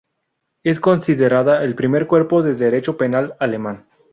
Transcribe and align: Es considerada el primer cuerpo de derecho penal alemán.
Es 0.63 0.79
considerada 0.79 1.63
el 1.63 1.75
primer 1.75 2.07
cuerpo 2.07 2.41
de 2.41 2.55
derecho 2.55 2.97
penal 2.97 3.35
alemán. 3.39 3.85